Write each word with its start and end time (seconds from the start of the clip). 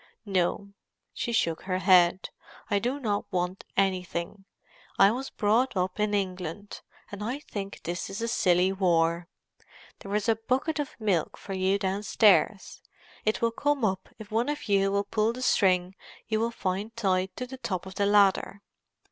"No." 0.25 0.73
She 1.13 1.31
shook 1.31 1.61
her 1.61 1.77
head. 1.77 2.31
"I 2.71 2.79
do 2.79 2.99
not 2.99 3.31
want 3.31 3.65
anything. 3.77 4.45
I 4.97 5.11
was 5.11 5.29
brought 5.29 5.77
up 5.77 5.99
in 5.99 6.15
England, 6.15 6.81
and 7.11 7.23
I 7.23 7.37
think 7.37 7.81
this 7.83 8.09
is 8.09 8.19
a 8.19 8.27
silly 8.27 8.71
war. 8.73 9.27
There 9.99 10.15
is 10.15 10.27
a 10.27 10.37
bucket 10.37 10.79
of 10.79 10.95
milk 10.99 11.37
for 11.37 11.53
you 11.53 11.77
downstairs; 11.77 12.81
it 13.25 13.43
will 13.43 13.51
come 13.51 13.85
up 13.85 14.09
if 14.17 14.31
one 14.31 14.49
of 14.49 14.67
you 14.67 14.91
will 14.91 15.03
pull 15.03 15.33
the 15.33 15.43
string 15.43 15.93
you 16.27 16.39
will 16.39 16.49
find 16.49 16.95
tied 16.95 17.35
to 17.35 17.45
the 17.45 17.57
top 17.57 17.85
of 17.85 17.93
the 17.93 18.07
ladder." 18.07 18.63